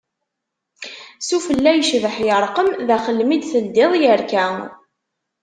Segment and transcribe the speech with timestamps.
[1.27, 4.45] S ufella yecbaḥ yerqem, daxel mi d-teldiḍ yerka.